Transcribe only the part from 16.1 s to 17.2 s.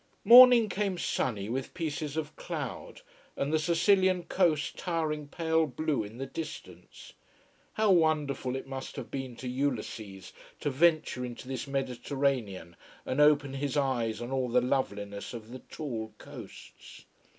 coasts.